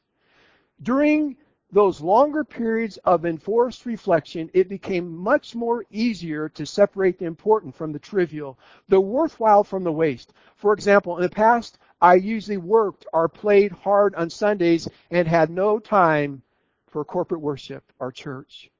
[0.81, 1.35] During
[1.71, 7.75] those longer periods of enforced reflection, it became much more easier to separate the important
[7.75, 10.33] from the trivial, the worthwhile from the waste.
[10.55, 15.49] For example, in the past, I usually worked or played hard on Sundays and had
[15.49, 16.41] no time
[16.87, 18.71] for corporate worship or church.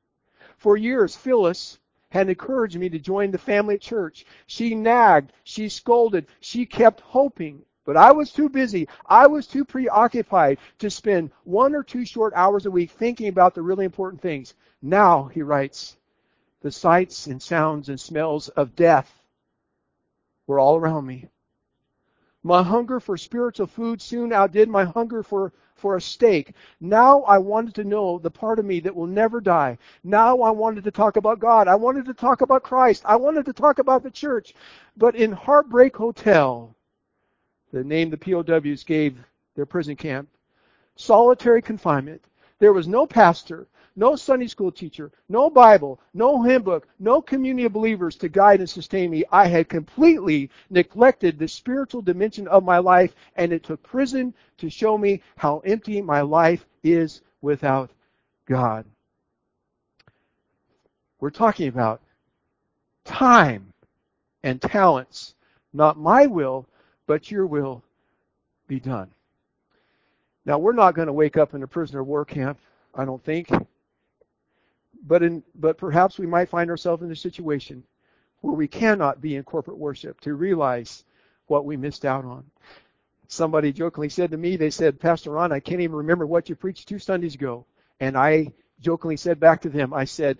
[0.57, 1.77] For years, Phyllis
[2.09, 4.25] had encouraged me to join the family church.
[4.47, 7.63] She nagged, she scolded, she kept hoping.
[7.89, 8.87] But I was too busy.
[9.07, 13.55] I was too preoccupied to spend one or two short hours a week thinking about
[13.55, 14.53] the really important things.
[14.79, 15.97] Now, he writes,
[16.61, 19.23] the sights and sounds and smells of death
[20.45, 21.29] were all around me.
[22.43, 26.53] My hunger for spiritual food soon outdid my hunger for, for a steak.
[26.79, 29.79] Now I wanted to know the part of me that will never die.
[30.03, 31.67] Now I wanted to talk about God.
[31.67, 33.01] I wanted to talk about Christ.
[33.03, 34.53] I wanted to talk about the church.
[34.95, 36.75] But in Heartbreak Hotel,
[37.71, 39.17] the name the POWs gave
[39.55, 40.27] their prison camp,
[40.95, 42.23] solitary confinement,
[42.59, 47.65] there was no pastor, no Sunday school teacher, no Bible, no hymn book, no community
[47.65, 49.23] of believers to guide and sustain me.
[49.31, 54.69] I had completely neglected the spiritual dimension of my life, and it took prison to
[54.69, 57.91] show me how empty my life is without
[58.45, 58.85] God.
[61.19, 62.01] We're talking about
[63.03, 63.73] time
[64.43, 65.35] and talents.
[65.73, 66.65] Not my will,
[67.09, 67.83] but your will
[68.67, 69.09] be done.
[70.45, 72.59] Now, we're not going to wake up in a prisoner of war camp,
[72.95, 73.49] I don't think
[75.03, 77.83] but in but perhaps we might find ourselves in a situation
[78.41, 81.03] where we cannot be in corporate worship to realize
[81.47, 82.43] what we missed out on.
[83.27, 86.55] Somebody jokingly said to me, they said, Pastor Ron, I can't even remember what you
[86.55, 87.65] preached two Sundays ago.
[87.99, 90.39] And I jokingly said back to them, I said,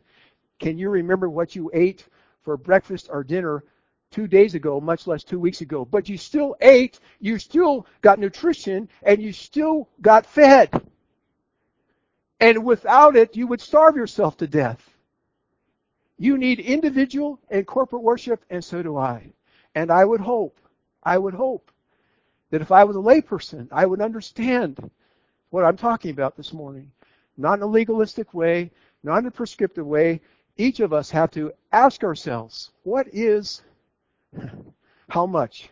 [0.60, 2.08] Can you remember what you ate
[2.44, 3.64] for breakfast or dinner
[4.12, 5.86] two days ago, much less two weeks ago?
[5.86, 10.70] But you still ate, you still got nutrition, and you still got fed.
[12.40, 14.82] And without it, you would starve yourself to death.
[16.18, 19.32] You need individual and corporate worship, and so do I.
[19.76, 20.60] And I would hope,
[21.04, 21.72] I would hope
[22.50, 24.90] that if I was a layperson, I would understand
[25.50, 26.92] what I'm talking about this morning.
[27.38, 28.72] Not in a legalistic way,
[29.04, 30.22] not in a prescriptive way.
[30.58, 33.62] Each of us have to ask ourselves, what is,
[35.10, 35.70] how much?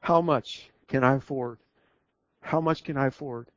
[0.00, 1.58] How much can I afford?
[2.40, 3.48] How much can I afford?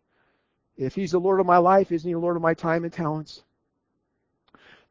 [0.77, 2.93] If he's the Lord of my life, isn't he the Lord of my time and
[2.93, 3.43] talents?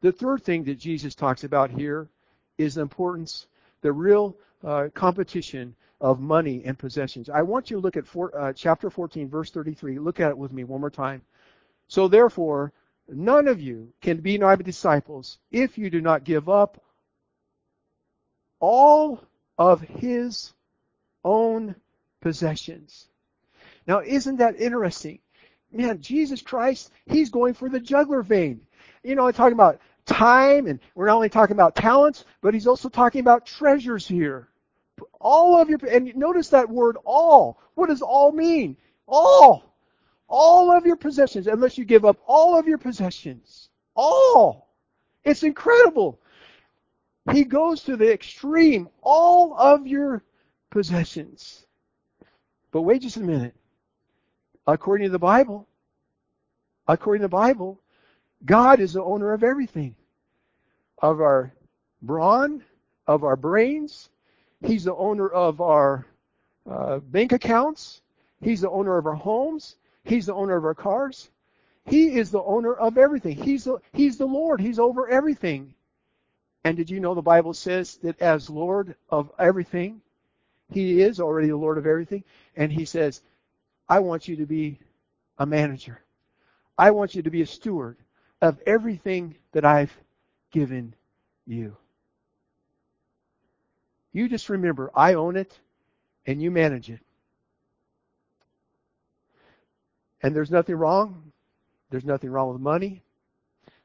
[0.01, 2.07] The third thing that Jesus talks about here
[2.57, 3.47] is the importance,
[3.81, 7.29] the real uh, competition of money and possessions.
[7.29, 9.99] I want you to look at four, uh, chapter 14, verse 33.
[9.99, 11.21] Look at it with me one more time.
[11.87, 12.71] So therefore,
[13.09, 16.81] none of you can be my disciples if you do not give up
[18.59, 19.21] all
[19.57, 20.53] of his
[21.23, 21.75] own
[22.21, 23.07] possessions.
[23.87, 25.19] Now, isn't that interesting?
[25.71, 28.61] man, Jesus Christ, he's going for the jugular vein.
[29.03, 32.67] You know, I'm talking about time, and we're not only talking about talents, but he's
[32.67, 34.47] also talking about treasures here.
[35.21, 37.61] All of your, and notice that word all.
[37.75, 38.77] What does all mean?
[39.07, 39.63] All.
[40.27, 43.69] All of your possessions, unless you give up all of your possessions.
[43.95, 44.69] All.
[45.23, 46.19] It's incredible.
[47.31, 48.89] He goes to the extreme.
[49.01, 50.23] All of your
[50.69, 51.65] possessions.
[52.71, 53.55] But wait just a minute
[54.73, 55.67] according to the Bible,
[56.87, 57.79] according to the Bible,
[58.45, 59.95] God is the owner of everything.
[61.01, 61.53] Of our
[62.01, 62.63] brawn,
[63.07, 64.09] of our brains.
[64.61, 66.05] He's the owner of our
[66.69, 68.01] uh, bank accounts.
[68.41, 69.75] He's the owner of our homes.
[70.03, 71.29] He's the owner of our cars.
[71.85, 73.37] He is the owner of everything.
[73.37, 74.61] He's the, he's the Lord.
[74.61, 75.73] He's over everything.
[76.63, 80.01] And did you know the Bible says that as Lord of everything,
[80.71, 82.23] He is already the Lord of everything?
[82.55, 83.21] And He says,
[83.87, 84.79] I want you to be
[85.37, 86.01] a manager.
[86.77, 87.97] I want you to be a steward
[88.41, 89.95] of everything that I've
[90.51, 90.93] given
[91.45, 91.75] you.
[94.11, 95.57] You just remember, I own it
[96.25, 96.99] and you manage it.
[100.21, 101.31] And there's nothing wrong.
[101.89, 103.01] There's nothing wrong with money.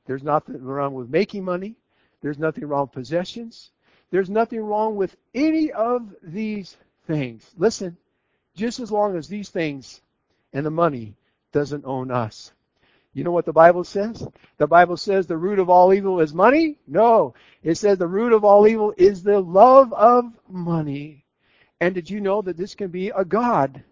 [0.07, 1.77] There's nothing wrong with making money.
[2.25, 3.71] There's nothing wrong with possessions.
[4.11, 6.75] There's nothing wrong with any of these
[7.07, 7.51] things.
[7.59, 7.99] Listen,
[8.57, 10.01] just as long as these things
[10.55, 11.17] and the money
[11.53, 12.51] doesn't own us.
[13.13, 14.27] You know what the Bible says?
[14.57, 16.79] The Bible says the root of all evil is money?
[16.87, 17.35] No.
[17.63, 21.27] It says the root of all evil is the love of money.
[21.79, 23.85] And did you know that this can be a God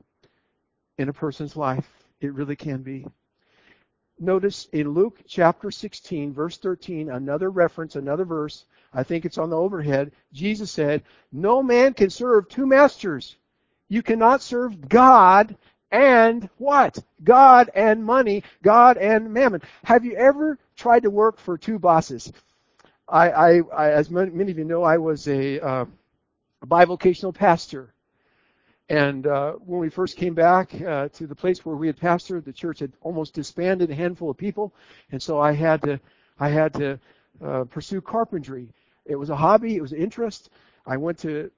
[0.97, 1.91] in a person's life?
[2.23, 3.07] It really can be.
[4.23, 8.67] Notice in Luke chapter 16, verse 13, another reference, another verse.
[8.95, 10.13] I think it's on the overhead.
[10.33, 13.37] Jesus said, No man can serve two masters.
[13.89, 15.57] You cannot serve God
[15.91, 16.99] and what?
[17.25, 19.61] God and money, God and mammon.
[19.83, 22.33] Have you ever tried to work for two bosses?
[23.09, 25.85] I, I, I as many of you know, I was a, uh,
[26.63, 27.93] a bivocational pastor.
[28.93, 32.45] And uh, when we first came back uh, to the place where we had pastored,
[32.45, 34.75] the church had almost disbanded a handful of people,
[35.13, 35.99] and so I had to,
[36.39, 37.01] I had to
[37.43, 38.69] uh, pursue carpentry.
[39.07, 39.77] It was a hobby.
[39.77, 40.51] It was an interest.
[40.87, 41.51] I went to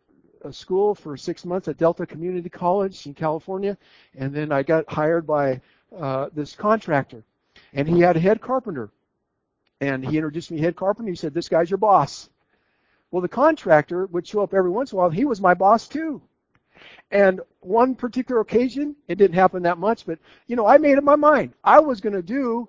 [0.45, 3.77] a school for six months at Delta Community College in California,
[4.17, 5.61] and then I got hired by
[5.99, 7.25] uh, this contractor,
[7.73, 8.91] and he had a head carpenter,
[9.81, 11.11] and he introduced me to head carpenter.
[11.11, 12.31] He said, "This guy's your boss."
[13.11, 15.11] Well, the contractor would show up every once in a while.
[15.11, 16.23] He was my boss too.
[17.11, 21.05] And one particular occasion, it didn't happen that much, but you know, I made up
[21.05, 21.55] my mind.
[21.63, 22.69] I was going to do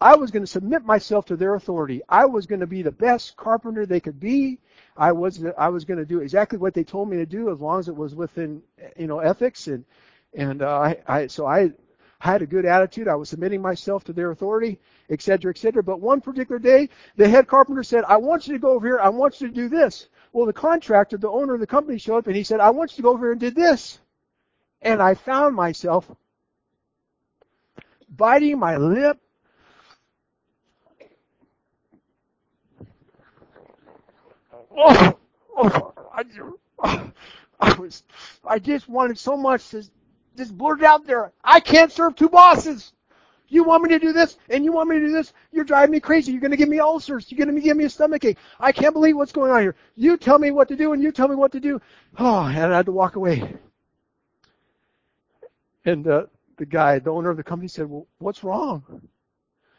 [0.00, 2.02] I was going to submit myself to their authority.
[2.08, 4.58] I was going to be the best carpenter they could be.
[4.96, 7.58] I was I was going to do exactly what they told me to do as
[7.58, 8.62] long as it was within
[8.98, 9.84] you know ethics and
[10.34, 11.72] and uh, I, I so I
[12.20, 13.08] I had a good attitude.
[13.08, 14.78] I was submitting myself to their authority,
[15.10, 15.82] et cetera, et cetera.
[15.82, 19.00] But one particular day, the head carpenter said, "I want you to go over here.
[19.00, 22.18] I want you to do this." Well, the contractor, the owner of the company, showed
[22.18, 24.00] up and he said, "I want you to go over here and do this."
[24.82, 26.10] And I found myself
[28.10, 29.18] biting my lip
[34.76, 35.18] oh,
[35.56, 36.24] oh, I,
[37.60, 38.02] I was,
[38.46, 39.84] I just wanted so much to
[40.36, 41.32] just blurt out there.
[41.42, 42.92] I can't serve two bosses.
[43.48, 45.32] You want me to do this, and you want me to do this.
[45.52, 46.32] You're driving me crazy.
[46.32, 47.30] You're going to give me ulcers.
[47.30, 48.38] You're going to give me a stomach ache.
[48.58, 49.76] I can't believe what's going on here.
[49.96, 51.80] You tell me what to do, and you tell me what to do.
[52.18, 53.56] Oh, and I had to walk away.
[55.84, 56.26] And uh,
[56.56, 59.08] the guy, the owner of the company, said, "Well, what's wrong?"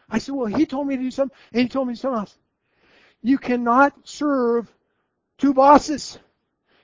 [0.10, 2.38] I said, "Well, he told me to do something, and he told me something else.
[3.24, 4.72] You cannot serve
[5.40, 6.20] two bosses.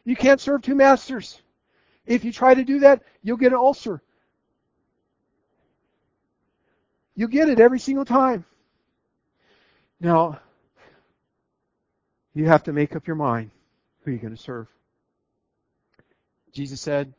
[0.04, 1.40] You can't serve two masters.
[2.08, 4.02] If you try to do that, you'll get an ulcer.
[7.16, 8.46] You'll get it every single time.
[10.00, 10.40] Now,
[12.34, 13.52] you have to make up your mind
[14.04, 14.68] who you're going to serve.
[16.54, 17.14] Jesus said,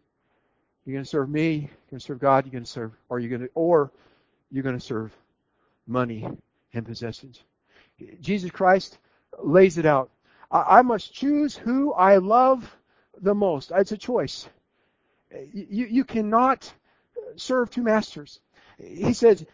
[0.84, 3.18] you're going to serve me, you're going to serve God, you're going to serve, or
[3.20, 3.92] you're going to, or
[4.50, 5.16] you're going to serve
[5.86, 6.26] money
[6.74, 7.42] and possessions.
[8.20, 8.98] Jesus Christ
[9.38, 10.10] lays it out.
[10.50, 12.68] I must choose who I love
[13.20, 13.72] the most.
[13.74, 14.48] It's a choice.
[15.52, 16.70] You, you cannot
[17.36, 18.40] serve two masters.
[18.76, 19.46] He says,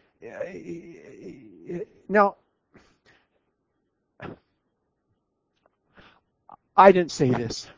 [2.08, 2.36] now,
[6.76, 7.68] I didn't say this.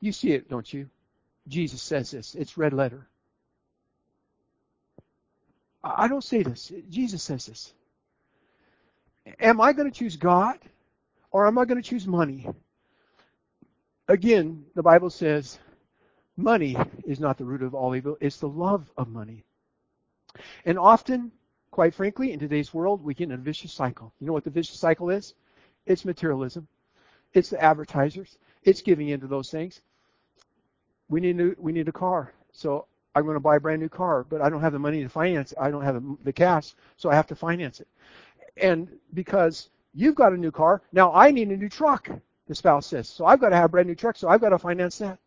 [0.00, 0.88] You see it, don't you?
[1.48, 2.34] Jesus says this.
[2.34, 3.06] It's red letter.
[5.84, 6.72] I don't say this.
[6.88, 7.72] Jesus says this.
[9.40, 10.58] Am I going to choose God
[11.30, 12.48] or am I going to choose money?
[14.08, 15.58] Again, the Bible says
[16.36, 19.44] money is not the root of all evil, it's the love of money.
[20.64, 21.32] And often,
[21.70, 24.12] quite frankly, in today's world, we get in a vicious cycle.
[24.20, 25.34] You know what the vicious cycle is?
[25.86, 26.66] It's materialism.
[27.34, 28.38] It's the advertisers.
[28.62, 29.80] It's giving into those things.
[31.08, 32.32] We need a, we need a car.
[32.52, 35.02] So I'm going to buy a brand new car, but I don't have the money
[35.02, 35.58] to finance it.
[35.60, 37.88] I don't have the cash, so I have to finance it.
[38.56, 40.82] And because You've got a new car.
[40.92, 42.08] Now I need a new truck,
[42.46, 43.08] the spouse says.
[43.08, 45.18] So I've got to have a brand new truck, so I've got to finance that.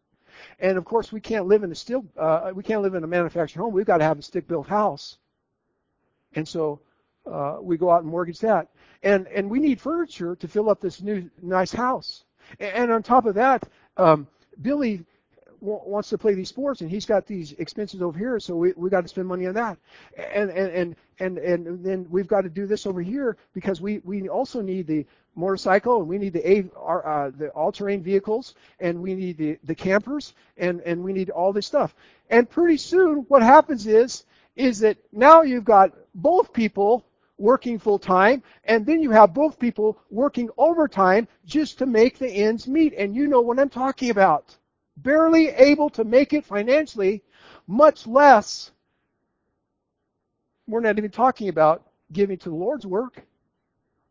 [0.60, 3.08] And of course, we can't live in a steel, uh, we can't live in a
[3.08, 3.74] manufactured home.
[3.74, 5.18] We've got to have a stick-built house.
[6.36, 6.80] And so
[7.26, 8.68] uh, we go out and mortgage that.
[9.04, 12.26] And and we need furniture to fill up this new nice house.
[12.60, 13.64] And, and on top of that,
[13.98, 14.28] um,
[14.62, 15.06] Billy
[15.66, 18.90] wants to play these sports and he's got these expenses over here, so we we
[18.90, 19.78] got to spend money on that.
[20.18, 24.00] And and and and and then we've got to do this over here because we
[24.04, 28.56] we also need the motorcycle and we need the a our, uh, the all-terrain vehicles
[28.80, 31.96] and we need the the campers and and we need all this stuff.
[32.30, 34.26] And pretty soon, what happens is
[34.56, 37.06] is that now you've got both people
[37.38, 42.30] working full time, and then you have both people working overtime just to make the
[42.30, 42.94] ends meet.
[42.98, 44.56] And you know what I'm talking about
[44.98, 47.24] barely able to make it financially,
[47.68, 48.72] much less,
[50.68, 53.22] we're not even talking about giving to the Lord's work.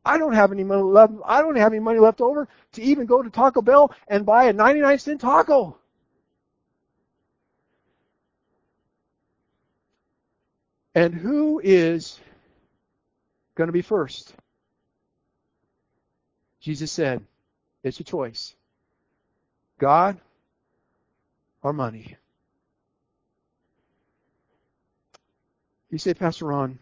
[0.05, 1.15] I don't have any money left.
[1.25, 4.45] I don't have any money left over to even go to Taco Bell and buy
[4.45, 5.79] a 99 cent taco.
[10.95, 12.21] And who is
[13.57, 14.35] going to be first?
[16.61, 17.25] Jesus said,
[17.83, 18.55] it's a choice.
[19.79, 20.19] God
[21.65, 22.17] our money.
[25.91, 26.79] You say, Pastor Ron,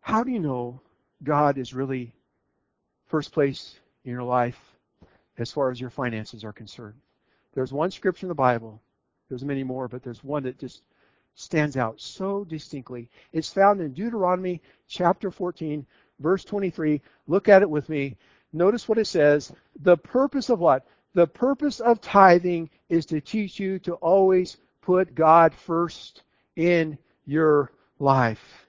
[0.00, 0.80] how do you know
[1.22, 2.12] God is really
[3.06, 4.58] first place in your life
[5.38, 7.00] as far as your finances are concerned?
[7.54, 8.80] There's one scripture in the Bible.
[9.28, 10.82] There's many more, but there's one that just
[11.36, 13.08] stands out so distinctly.
[13.32, 15.86] It's found in Deuteronomy chapter 14,
[16.18, 17.00] verse 23.
[17.28, 18.16] Look at it with me.
[18.52, 19.52] Notice what it says.
[19.80, 20.86] The purpose of what?
[21.14, 26.22] The purpose of tithing is to teach you to always put God first
[26.56, 28.68] in your life.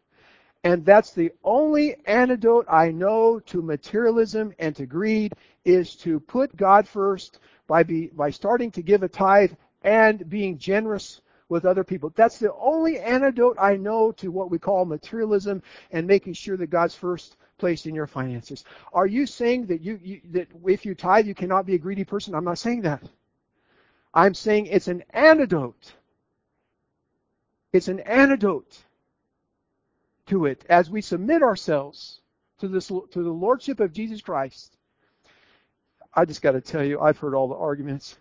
[0.64, 5.34] And that's the only antidote I know to materialism and to greed
[5.64, 10.58] is to put God first by be, by starting to give a tithe and being
[10.58, 12.12] generous with other people.
[12.16, 16.72] That's the only antidote I know to what we call materialism and making sure that
[16.72, 18.64] God's first place in your finances.
[18.94, 22.04] Are you saying that you, you that if you tithe you cannot be a greedy
[22.04, 22.36] person?
[22.36, 23.04] I'm not saying that.
[24.14, 25.94] I'm saying it's an antidote.
[27.74, 28.78] It's an antidote
[30.28, 32.22] to it as we submit ourselves
[32.60, 34.78] to this to the lordship of Jesus Christ.
[36.14, 38.18] I just got to tell you, I've heard all the arguments.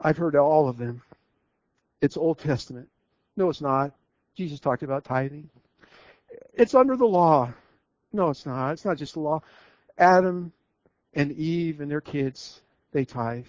[0.00, 1.02] I've heard all of them.
[2.00, 2.88] It's Old Testament.
[3.36, 3.92] No, it's not.
[4.34, 5.48] Jesus talked about tithing.
[6.54, 7.52] It's under the law.
[8.12, 8.72] No, it's not.
[8.72, 9.42] It's not just the law.
[9.98, 10.52] Adam
[11.14, 12.60] and Eve and their kids,
[12.92, 13.46] they tithe.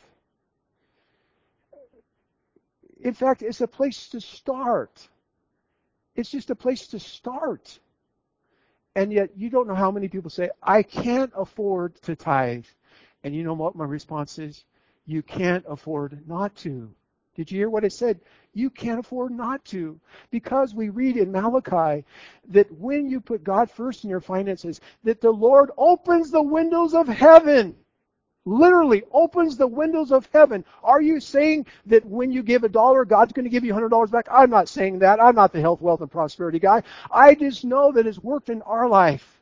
[3.02, 5.08] In fact, it's a place to start.
[6.16, 7.80] It's just a place to start.
[8.96, 12.66] And yet, you don't know how many people say, I can't afford to tithe.
[13.24, 14.66] And you know what my response is?
[15.06, 16.92] You can't afford not to.
[17.42, 18.20] Did you hear what I said?
[18.54, 20.00] You can't afford not to.
[20.30, 22.06] Because we read in Malachi
[22.50, 26.94] that when you put God first in your finances, that the Lord opens the windows
[26.94, 27.76] of heaven
[28.46, 30.66] literally opens the windows of heaven.
[30.84, 34.12] Are you saying that when you give a dollar, God's going to give you $100
[34.12, 34.28] back?
[34.32, 35.22] I'm not saying that.
[35.22, 36.84] I'm not the health, wealth, and prosperity guy.
[37.12, 39.41] I just know that it's worked in our life.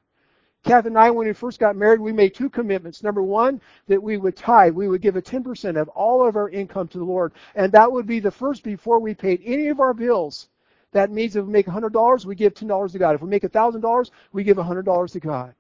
[0.66, 3.01] Kath and I, when we first got married, we made two commitments.
[3.01, 4.74] Number one, that we would tithe.
[4.76, 7.34] We would give a 10% of all of our income to the Lord.
[7.55, 10.49] And that would be the first before we paid any of our bills.
[10.91, 13.16] That means if we make $100, we give $10 to God.
[13.16, 15.53] If we make $1,000, we give $100 to God.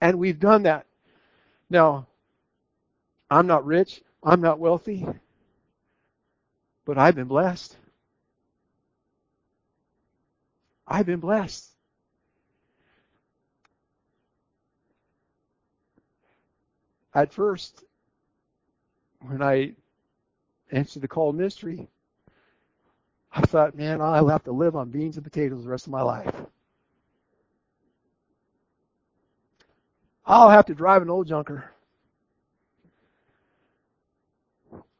[0.00, 0.86] And we've done that.
[1.68, 2.06] Now,
[3.30, 5.06] I'm not rich, I'm not wealthy,
[6.84, 7.76] but I've been blessed.
[10.86, 11.68] I've been blessed.
[17.16, 17.82] At first,
[19.22, 19.72] when I
[20.70, 21.88] answered the call ministry,
[23.32, 26.02] I thought, man, I'll have to live on beans and potatoes the rest of my
[26.02, 26.34] life.
[30.26, 31.64] I'll have to drive an old junker.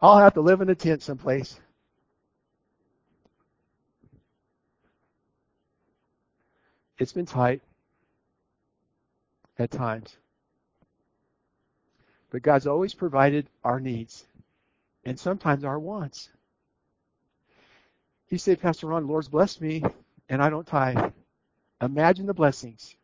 [0.01, 1.61] I'll have to live in a tent someplace.
[6.99, 7.61] It's been tight
[9.59, 10.17] at times.
[12.31, 14.27] But God's always provided our needs
[15.05, 16.29] and sometimes our wants.
[18.27, 19.85] He said, Pastor Ron, Lord's blessed me
[20.29, 21.13] and I don't tithe.
[21.81, 22.97] Imagine the blessings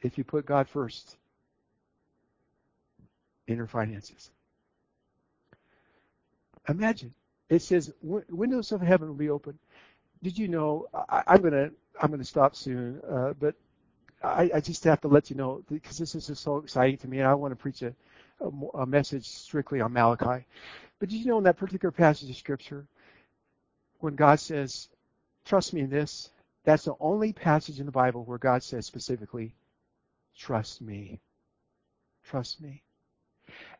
[0.00, 1.16] if you put God first
[3.46, 4.30] in your finances.
[6.68, 7.12] Imagine.
[7.50, 9.58] It says windows of heaven will be open.
[10.22, 10.88] Did you know?
[10.94, 11.70] I, am gonna
[12.00, 13.54] I'm gonna stop soon, uh, but
[14.22, 17.08] I, I, just have to let you know because this is just so exciting to
[17.08, 17.94] me, and I want to preach a,
[18.40, 20.44] a, message strictly on Malachi.
[20.98, 22.86] But did you know in that particular passage of scripture,
[24.00, 24.88] when God says,
[25.44, 26.30] "Trust me in this,"
[26.64, 29.54] that's the only passage in the Bible where God says specifically,
[30.36, 31.20] "Trust me."
[32.22, 32.82] Trust me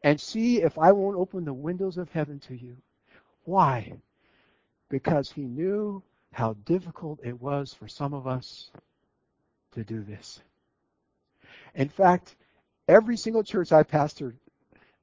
[0.03, 2.77] and see if I won't open the windows of heaven to you.
[3.45, 3.95] Why?
[4.89, 6.03] Because he knew
[6.33, 8.71] how difficult it was for some of us
[9.73, 10.41] to do this.
[11.75, 12.37] In fact,
[12.89, 14.35] every single church I pastored,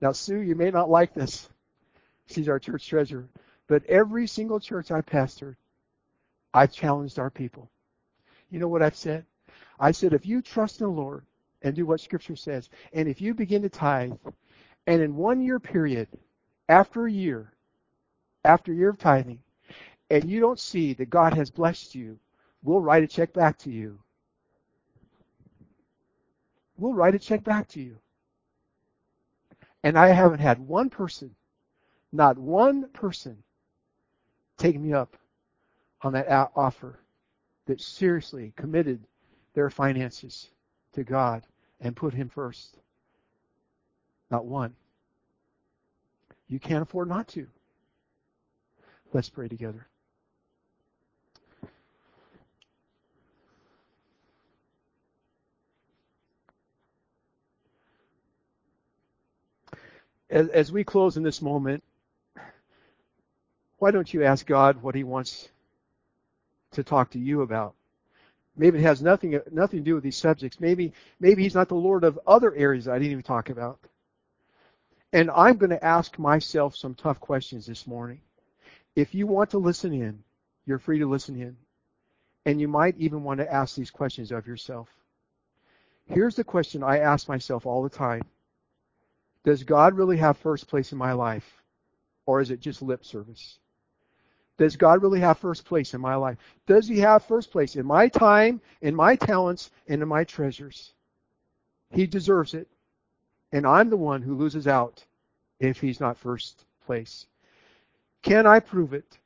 [0.02, 1.48] now Sue, you may not like this.
[2.28, 3.30] She's our church treasurer.
[3.68, 5.56] But every single church I pastored,
[6.54, 7.70] I've challenged our people.
[8.50, 9.26] You know what I've said?
[9.80, 11.24] I said, if you trust in the Lord
[11.62, 14.14] and do what Scripture says, and if you begin to tithe,
[14.88, 16.08] and in one year period,
[16.68, 17.54] after a year,
[18.44, 19.40] after a year of tithing,
[20.10, 22.20] and you don't see that God has blessed you,
[22.64, 24.00] we'll write a check back to you.
[26.78, 27.98] We'll write a check back to you.
[29.84, 31.36] And I haven't had one person,
[32.12, 33.38] not one person,
[34.58, 35.18] take me up
[36.02, 37.00] on that offer
[37.66, 39.02] that seriously committed
[39.54, 40.50] their finances
[40.94, 41.44] to God
[41.80, 42.78] and put Him first.
[44.30, 44.76] Not one.
[46.48, 47.48] You can't afford not to.
[49.14, 49.88] Let's pray together.
[60.32, 61.84] As, as we close in this moment,
[63.80, 65.50] why don't you ask God what He wants
[66.72, 67.76] to talk to you about?
[68.56, 70.60] Maybe it has nothing nothing to do with these subjects.
[70.60, 73.80] Maybe maybe He's not the Lord of other areas I didn't even talk about.
[75.12, 78.22] And I'm going to ask myself some tough questions this morning.
[78.96, 80.24] If you want to listen in,
[80.66, 81.58] you're free to listen in.
[82.46, 84.88] And you might even want to ask these questions of yourself.
[86.06, 88.24] Here's the question I ask myself all the time
[89.44, 91.64] Does God really have first place in my life?
[92.26, 93.58] Or is it just lip service?
[94.58, 96.38] Does God really have first place in my life?
[96.68, 100.94] Does He have first place in my time, in my talents, and in my treasures?
[101.92, 102.68] He deserves it.
[103.52, 105.04] And I'm the one who loses out
[105.60, 107.26] if He's not first place.
[108.22, 109.18] Can I prove it?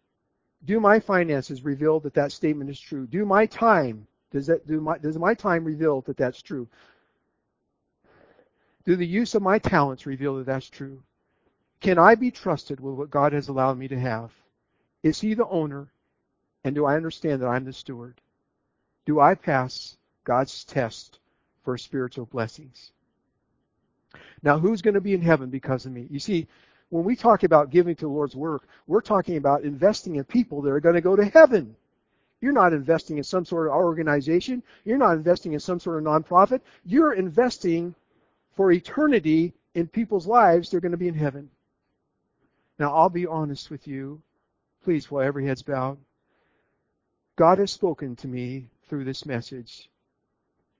[0.63, 3.05] Do my finances reveal that that statement is true?
[3.05, 6.67] Do my time does that do my does my time reveal that that's true?
[8.85, 11.01] Do the use of my talents reveal that that's true?
[11.79, 14.31] Can I be trusted with what God has allowed me to have?
[15.03, 15.87] Is He the owner?
[16.63, 18.21] And do I understand that I'm the steward?
[19.05, 21.19] Do I pass God's test
[21.63, 22.91] for spiritual blessings?
[24.41, 26.07] Now, who's going to be in heaven because of me?
[26.09, 26.47] You see,
[26.89, 30.61] when we talk about giving to the Lord's work, we're talking about investing in people
[30.61, 31.75] that are going to go to heaven.
[32.41, 34.61] You're not investing in some sort of organization.
[34.83, 36.61] You're not investing in some sort of nonprofit.
[36.85, 37.95] You're investing
[38.55, 40.69] for eternity in people's lives.
[40.69, 41.49] They're going to be in heaven.
[42.79, 44.21] Now, I'll be honest with you.
[44.83, 45.97] Please, while every head's bowed.
[47.35, 49.89] God has spoken to me through this message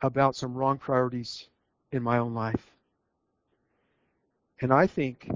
[0.01, 1.47] about some wrong priorities
[1.91, 2.71] in my own life.
[4.61, 5.29] And I think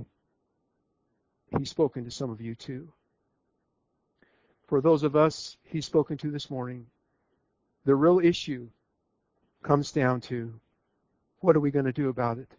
[1.58, 2.92] He's spoken to some of you too.
[4.68, 6.86] For those of us He's spoken to this morning,
[7.86, 8.70] the real issue
[9.64, 10.54] comes down to
[11.42, 12.50] what are we going to do about it?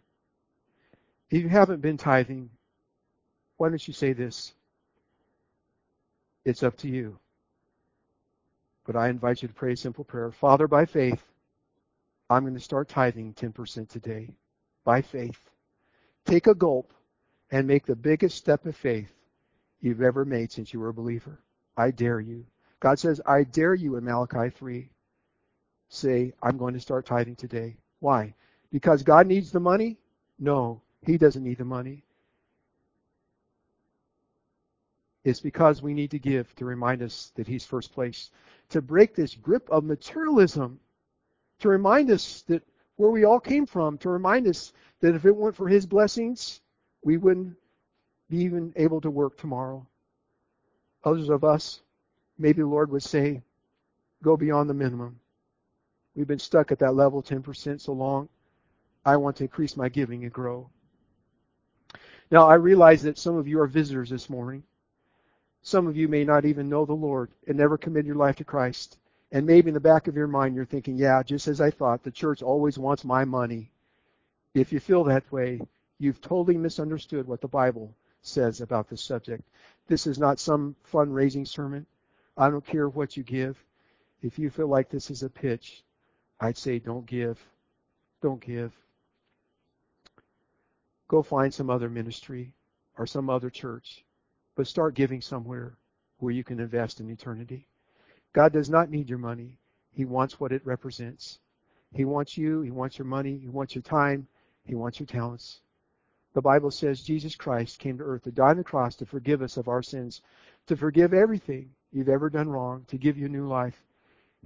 [1.29, 2.49] If you haven't been tithing,
[3.57, 4.53] why don't you say this?
[6.43, 7.17] It's up to you.
[8.85, 10.31] But I invite you to pray a simple prayer.
[10.31, 11.23] Father, by faith,
[12.29, 14.29] I'm going to start tithing 10% today.
[14.83, 15.39] By faith.
[16.25, 16.91] Take a gulp
[17.51, 19.11] and make the biggest step of faith
[19.79, 21.39] you've ever made since you were a believer.
[21.77, 22.45] I dare you.
[22.79, 24.89] God says, I dare you in Malachi 3.
[25.89, 27.75] Say, I'm going to start tithing today.
[27.99, 28.33] Why?
[28.71, 29.97] Because God needs the money?
[30.39, 32.03] No, He doesn't need the money.
[35.23, 38.31] It's because we need to give to remind us that He's first place.
[38.69, 40.79] To break this grip of materialism.
[41.59, 42.63] To remind us that
[42.95, 43.97] where we all came from.
[43.99, 46.61] To remind us that if it weren't for His blessings,
[47.03, 47.55] we wouldn't
[48.29, 49.85] be even able to work tomorrow.
[51.03, 51.81] Others of us,
[52.37, 53.41] maybe the Lord would say,
[54.23, 55.19] go beyond the minimum.
[56.15, 58.29] We've been stuck at that level 10% so long.
[59.03, 60.69] I want to increase my giving and grow.
[62.29, 64.63] Now, I realize that some of you are visitors this morning.
[65.63, 68.43] Some of you may not even know the Lord and never commit your life to
[68.43, 68.97] Christ.
[69.31, 72.03] And maybe in the back of your mind, you're thinking, yeah, just as I thought,
[72.03, 73.71] the church always wants my money.
[74.53, 75.61] If you feel that way,
[75.99, 79.43] you've totally misunderstood what the Bible says about this subject.
[79.87, 81.85] This is not some fundraising sermon.
[82.37, 83.63] I don't care what you give.
[84.21, 85.83] If you feel like this is a pitch,
[86.39, 87.39] I'd say don't give.
[88.21, 88.73] Don't give.
[91.11, 92.53] Go find some other ministry
[92.97, 94.05] or some other church,
[94.55, 95.75] but start giving somewhere
[96.19, 97.67] where you can invest in eternity.
[98.31, 99.57] God does not need your money.
[99.91, 101.39] He wants what it represents.
[101.93, 102.61] He wants you.
[102.61, 103.37] He wants your money.
[103.37, 104.25] He wants your time.
[104.63, 105.59] He wants your talents.
[106.33, 109.41] The Bible says Jesus Christ came to earth to die on the cross to forgive
[109.41, 110.21] us of our sins,
[110.67, 113.83] to forgive everything you've ever done wrong, to give you new life.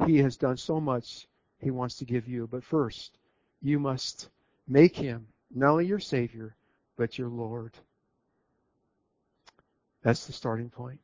[0.08, 1.28] He has done so much
[1.60, 2.48] he wants to give you.
[2.48, 3.20] But first,
[3.62, 4.30] you must
[4.68, 6.56] make him not only your Savior,
[6.98, 7.74] but your Lord.
[10.04, 11.00] That's the starting point.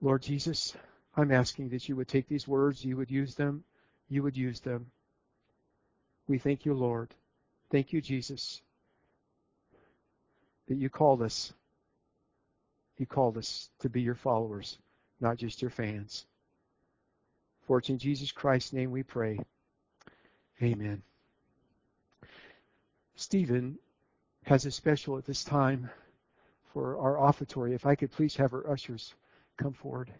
[0.00, 0.74] Lord Jesus,
[1.16, 3.64] I'm asking that you would take these words, you would use them,
[4.08, 4.86] you would use them.
[6.28, 7.14] We thank you, Lord.
[7.70, 8.62] Thank you, Jesus,
[10.68, 11.52] that you called us.
[12.96, 14.78] You called us to be your followers,
[15.20, 16.26] not just your fans.
[17.66, 19.38] For it's in Jesus Christ's name we pray.
[20.62, 21.02] Amen.
[23.16, 23.78] Stephen
[24.44, 25.88] has a special at this time
[26.72, 27.74] for our offertory.
[27.74, 29.14] If I could please have our ushers
[29.56, 30.12] come forward.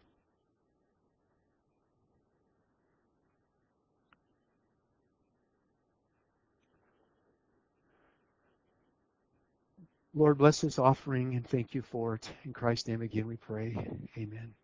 [10.17, 12.31] Lord, bless this offering and thank you for it.
[12.45, 13.77] In Christ's name again we pray.
[14.17, 14.55] Amen.